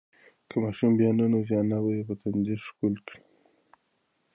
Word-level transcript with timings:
که 0.49 0.55
ماشوم 0.63 0.91
بیا 0.99 1.09
ننوځي، 1.17 1.55
انا 1.61 1.79
به 1.83 1.91
یې 1.97 2.03
په 2.07 2.13
تندي 2.21 2.55
ښکل 2.65 2.93
کړي. 3.05 3.21